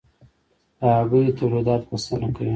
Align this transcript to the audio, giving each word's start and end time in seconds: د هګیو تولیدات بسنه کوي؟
د 0.79 0.81
هګیو 0.97 1.35
تولیدات 1.39 1.81
بسنه 1.89 2.27
کوي؟ 2.35 2.49